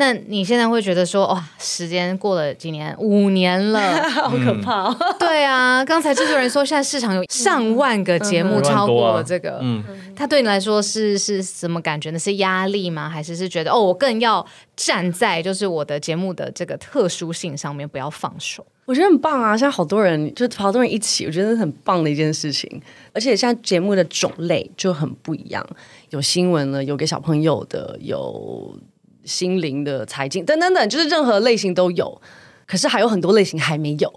[0.00, 4.96] 那你现在会觉得说，哇，时间过了几年，五年了， 好可怕哦。
[5.18, 9.82] 对啊，刚才制作人说，现在市场有上万个节目超过了这个，嗯，
[10.14, 12.18] 他对你来说是是什么感觉呢？
[12.18, 13.10] 是压力吗？
[13.10, 14.46] 还是是觉得哦，我更要
[14.76, 18.64] 站在就是我的节目的这个特殊性上面，不要放手？
[18.84, 19.56] 我觉得很棒啊！
[19.56, 22.80] 现在好多人，就好多人一起，我觉得很棒的一件事情。
[23.12, 25.66] 而且现在节目的种类就很不一样，
[26.10, 28.78] 有新闻了，有给小朋友的，有。
[29.28, 32.20] 心灵的财经等等等，就是任何类型都有，
[32.66, 34.12] 可是还有很多类型还没有，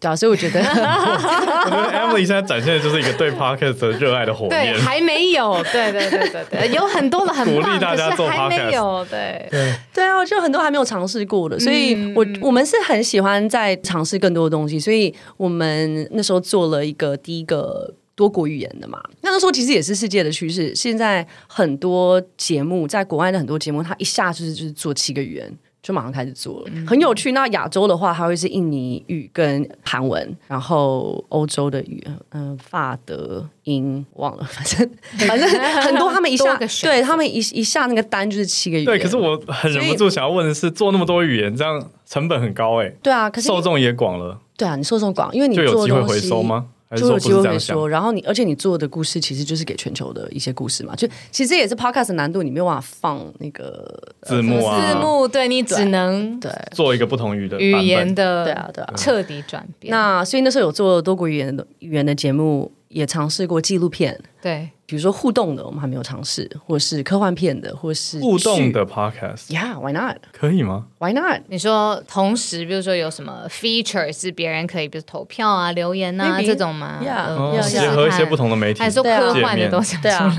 [0.00, 9.46] 对啊，所以我觉得， 我觉得 Emily 现在展现的就是一个对 Podcast 的热爱的火焰，对，还没有，对对对对对，有很多的很棒， 鼓励大家做 Podcast，还没有，对。
[9.50, 9.74] 对。
[9.94, 17.94] 对啊，就很多还没有尝试过的，所以我我们是很喜欢在尝试更多的东西，所以我们那时候做了一个第一个。
[18.16, 20.74] 多国语言的嘛，那个时候其实也是世界的趋势。
[20.74, 27.32] 现在很多节目，在国外的很多节目，它一下就是就是做七个语言，就马上开始做了，嗯、很有趣。
[27.32, 34.90] 那亚洲的话，它会是印尼语跟韩文，然后欧洲的语，嗯、呃，法德英忘了， 反正
[35.28, 35.48] 反正
[35.82, 36.10] 很多。
[36.10, 38.86] 他们一下对他们一一下那个单就是七个语言。
[38.86, 42.88] 对，可是我很忍不住想要问的是，做那么多语言，这样成本很高哎。
[43.02, 44.40] 对啊，可是受众也广了。
[44.56, 46.68] 对啊，你受众广，因为你做就有机会回收吗？
[46.94, 56.52] 就有机会会说，然后你，而且你做的故事其实就是给全球的一些故事嘛，就其实也是 podcast 的难度，你没有办法放那个字幕啊，字幕，对，你只能对。
[56.72, 59.90] 做一个不同语的语言的，对啊对啊，彻底转变。
[59.90, 64.70] 那所以那时候有做多国语言的语言的节目，也尝试过纪录片，对。
[64.86, 70.18] 比如说互动的，我们还没有尝试，或是科幻片的，或是互动的 podcast，Yeah，Why not？
[70.32, 71.40] 可以吗？Why not？
[71.48, 76.46] 你说同时，比如说有什么 feature 是别人可以，比如投票啊、留言啊 Maybe.
[76.46, 80.32] 这种吗？Yeah，结合一些不同的媒体，还是说科幻的东西对啊，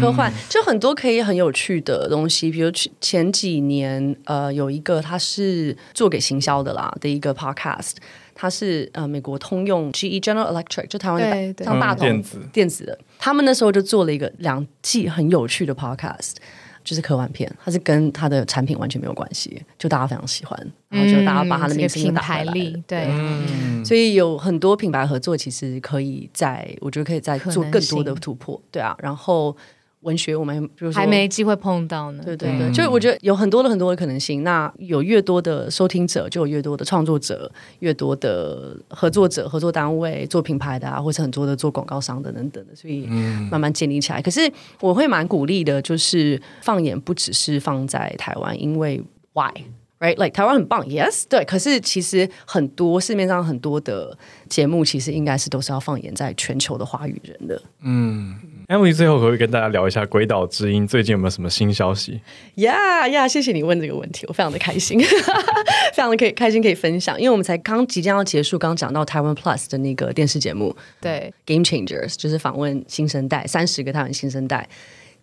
[0.00, 7.96] 科幻就很多可以很有趣的东西，比如前几年呃有一个他是做给行销的啦的一个 podcast。
[8.40, 11.20] 他是呃美国通用 GE General Electric 就台湾
[11.54, 12.38] 的像大同电子。
[12.50, 16.36] 电子的，他们那时候就做了一个两季很有趣的 podcast，
[16.82, 23.08] 就是科幻片，它是跟它的产品完全没有关系，就大家非常喜欢，然后就大家把它的名声打开了，对，对。
[23.10, 29.54] 嗯、所以有很多品牌合作，其实可以在我觉得可以再做更多的突破，对啊，然后
[30.00, 32.22] 文学，我们比如说还没机会碰到呢。
[32.24, 34.42] 对对对，就我觉得有很多的很多的可能性。
[34.42, 43.06] 那有越多的收听者，就有越多的创作者，越多的合作者、合作单位做品牌的啊，或是很多的做广告商的等等的，所以
[43.50, 44.22] 慢慢建立起来。
[44.22, 49.02] 可是我会蛮鼓励的，就是放眼不只是放在台湾，因为
[49.34, 51.44] why？Right, like 台湾很棒，Yes，对。
[51.44, 54.16] 可是其实很多市面上很多的
[54.48, 57.62] 节目，其实应该是都是要放眼在全球的华语人的。
[57.82, 58.34] 嗯
[58.70, 62.20] ，Emily 最后可不可以跟大家聊一下《鬼岛之音》最近有没有什么新消息？
[62.54, 65.00] 呀呀，谢谢你问这个问题，我非常的开心，
[65.92, 74.68] 非常的可以开心可以分享，因为我们才刚即将要结束，刚讲到台湾 Plus 的那个电视节目，对，Game Changers 就是访问新生代三十个台湾新生代。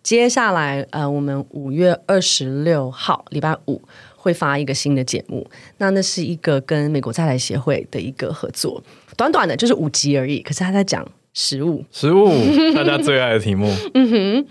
[0.02, 3.80] 接下来，呃，我们五月二十六号礼拜五。
[4.20, 8.82] 会发一个新的节目，那那是一个跟美国在台协会的一个合作，
[9.16, 10.40] 短短的就是五集而已。
[10.42, 11.06] 可是他在讲
[11.38, 12.28] 食物，食物
[12.74, 13.72] 大家最爱的题目。
[13.94, 14.46] 嗯哼，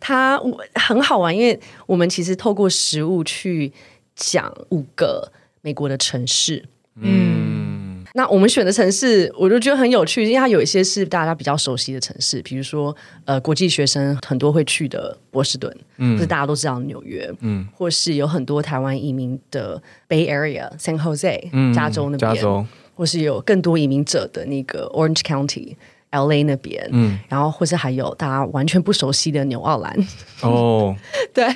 [0.00, 0.40] 它
[0.74, 3.70] 很好玩，因为我们其实透过食物去
[4.16, 5.30] 讲五个
[5.60, 6.64] 美国的城市。
[6.96, 8.06] 嗯。
[8.14, 25.76] 那我们选的城市，我就觉得很有趣，因为它有一些是大家比较熟悉的城市，比如说呃，国际学生很多会去的波士顿，嗯，是大家都知道的纽约，嗯，或是有很多台湾移民的 Bay Area San Jose，嗯，加州那边，加州，或是有更多移民者的那个 Orange County
[26.10, 30.06] LA 那边，嗯，然后或是还有大家完全不熟悉的纽奥兰，
[30.42, 30.96] 哦，
[31.32, 31.46] 对，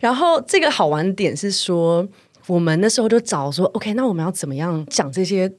[0.00, 2.06] 然后这个好玩的点是说，
[2.46, 5.50] 我们那时候就找说，OK，那我们要怎么样讲这些？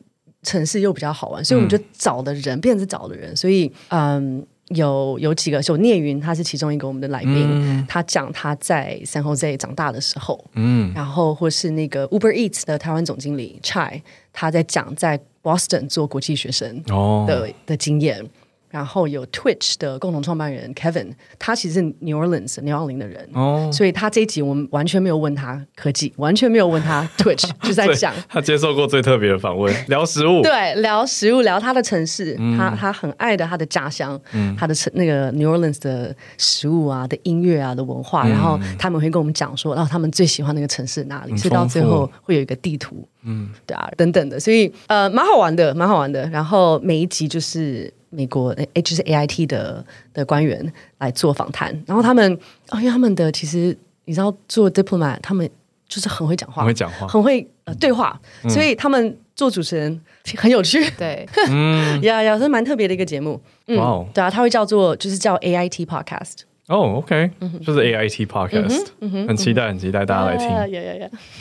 [0.42, 17.28] 城市又比较好玩，所以我们就找的人，变成是找的人，所以嗯，有有几个，有聂云，他是其中一个我们的来宾，嗯、他讲他在 San Jose 长大的时候，嗯，然后或是那个 Uber Eats 的台湾总经理 Chai，他在讲在 Boston 做国际学生的、哦、
[17.66, 18.26] 的经验。
[18.70, 28.14] 然后有 Twitch 的共同创办人 Kevin，他其实是 New Orleans 纽奥良的人，哦，所以他这一集我们完全没有问他科技，完全没有问他 Twitch， 就在讲。
[28.28, 47.92] 他接受过最特别的访问，聊食物，对，聊食物，聊他的城市，嗯、他他很爱的他的家乡，嗯、他的城那个 New Orleans 的食物啊，的音乐啊的文化，嗯、然后他们会跟我们讲说，然后他们最喜欢那个城市哪里，所以到最后会有一个地图，嗯，对啊，等等的，所以呃，蛮好玩的，蛮好玩的，然后每一集就是。
[48.10, 52.34] 美国 H 是 AIT 的的官员来做访谈，然后他们
[52.70, 55.50] 哦，因为他们的其实你知道做 diplomat，他们
[55.88, 60.02] 就是很会讲话，很会讲话，很会呃对话，嗯、所以他们做主持人
[60.38, 66.42] 很有趣，对，嗯，呀 呀，是蛮特别的一个节目，嗯，Wow 对啊，他会叫做就是叫 AIT Podcast。
[66.70, 67.32] 哦、oh，OK，
[67.66, 68.86] 就是 AIT Podcast，
[69.28, 70.48] 很期待，很期待大家来听。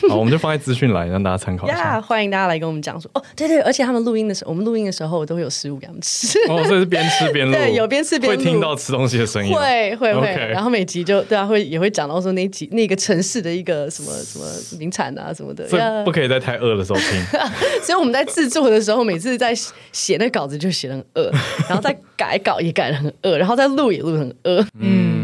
[0.09, 2.01] 好，我们就放在资讯栏让大家参考一下。
[2.01, 6.39] 欢迎大家来跟我们讲说，哦，对对，而且他们录音的时候，我们录音的时候都会有食物给他们吃。
[6.49, 9.53] 哦，所以是边吃边录， 对，有边吃边录，会听到吃东西的声音。
[9.55, 14.47] 会会会然后每集就对啊，会也会讲到说那集那个城市的一个什么什么
[14.79, 15.69] 名产啊什么的。
[15.69, 17.23] 所以不可以在太饿的时候听。
[17.85, 19.55] 所以我们在制作的时候，每次在
[19.93, 21.31] 写那稿子就写得很饿，
[21.69, 24.65] 然后再改稿也改得很饿，然后再录也录得很饿。
[24.81, 25.18] 嗯。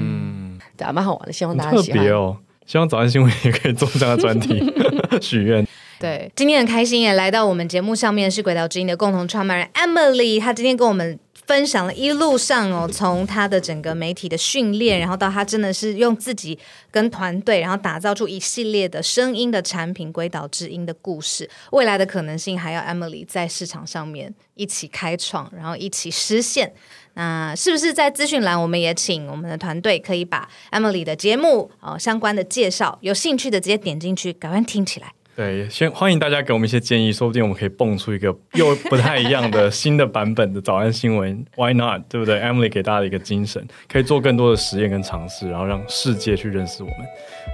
[0.77, 1.99] 对啊，蛮好玩的，希望大家喜欢。
[1.99, 4.63] 特别哦，希望早安新闻也可以做这样的专题
[5.21, 5.67] 许愿。
[6.01, 16.59] 对，今天很开心也来到我们节目上面是诡岛之音的共同创办人 Emily，她今天跟我们分享了一路上哦，从她的整个媒体的训练，然后到她真的是用自己
[16.91, 26.73] 跟团队，然后打造出一系列的声音的产品——诡岛之音的故事，未来的可能性还要 Emily 在市场上面一起开创，然后一起实现。
[27.15, 35.13] 那是不是在资讯栏，我们也请我们的团队可以把 Emily 的节目哦相关的介绍，有兴趣的直接点进去，赶快听起来。
[35.37, 41.45] 对，先欢迎大家给我们一些建议，说不定我们可以蹦出一个又不太一样的新的版本的早安新闻。
[41.59, 42.03] Why not？
[42.09, 46.99] 对不对？Emily 给大家的一个精神，可以做更多的实验跟尝试，然后让世界去认识我们。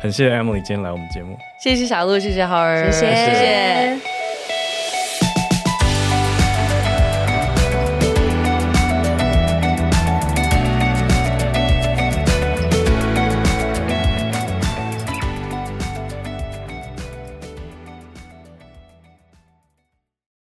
[0.02, 3.06] 很谢谢 Emily 今天来我们节目，谢谢小鹿，谢谢浩儿，谢谢。
[3.06, 4.19] 谢谢